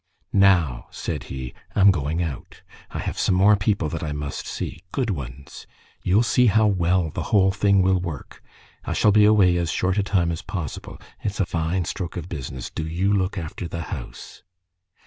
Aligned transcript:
"Now," 0.33 0.87
said 0.89 1.25
he, 1.25 1.53
"I'm 1.75 1.91
going 1.91 2.23
out. 2.23 2.63
I 2.89 2.97
have 2.97 3.19
some 3.19 3.35
more 3.35 3.55
people 3.55 3.87
that 3.89 4.01
I 4.01 4.13
must 4.13 4.47
see. 4.47 4.81
Good 4.91 5.11
ones. 5.11 5.67
You'll 6.01 6.23
see 6.23 6.47
how 6.47 6.65
well 6.65 7.11
the 7.11 7.21
whole 7.29 7.51
thing 7.51 7.83
will 7.83 7.99
work. 7.99 8.41
I 8.83 8.93
shall 8.93 9.11
be 9.11 9.25
away 9.25 9.57
as 9.57 9.69
short 9.71 9.99
a 9.99 10.03
time 10.03 10.31
as 10.31 10.41
possible, 10.41 10.99
it's 11.23 11.39
a 11.39 11.45
fine 11.45 11.85
stroke 11.85 12.17
of 12.17 12.29
business, 12.29 12.71
do 12.71 12.87
you 12.87 13.13
look 13.13 13.37
after 13.37 13.67
the 13.67 13.81
house." 13.93 14.41